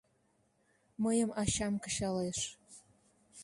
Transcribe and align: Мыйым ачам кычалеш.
Мыйым 1.03 1.29
ачам 1.41 1.73
кычалеш. 1.83 2.39